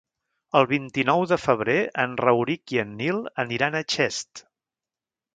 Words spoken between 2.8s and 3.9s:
en Nil aniran a